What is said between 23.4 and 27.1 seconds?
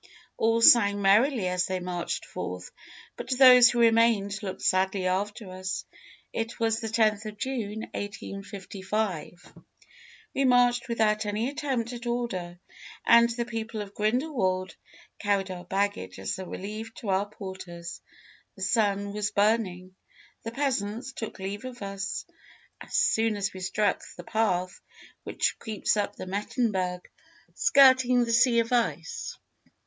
we struck the path which creeps up the Mettenberg,